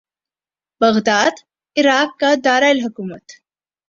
Baghdad 0.81 1.35
عراق 1.77 2.09
کا 2.19 2.31
دار 2.45 2.63
الحکومت 2.69 3.25